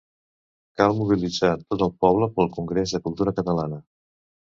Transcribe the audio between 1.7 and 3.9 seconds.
tot el poble pel Congrés de Cultura Catalana.